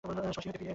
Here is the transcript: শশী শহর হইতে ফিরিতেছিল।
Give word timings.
শশী 0.03 0.11
শহর 0.13 0.25
হইতে 0.25 0.41
ফিরিতেছিল। 0.43 0.67